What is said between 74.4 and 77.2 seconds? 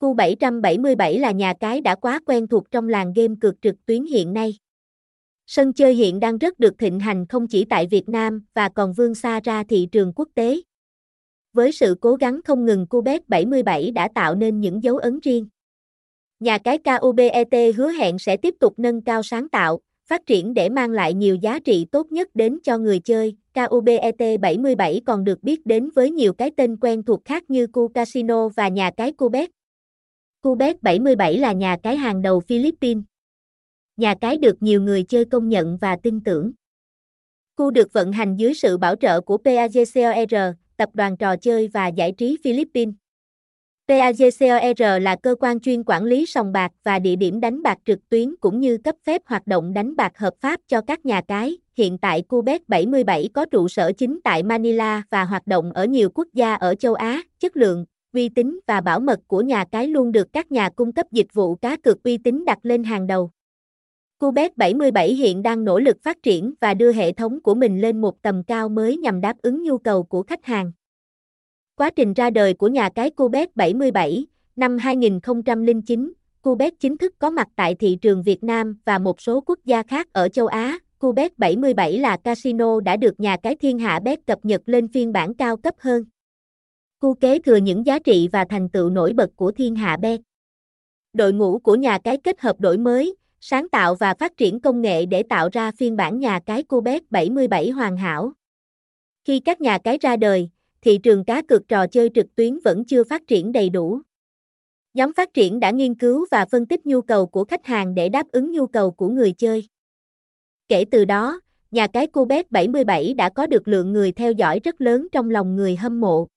năm 2009, Cubet chính thức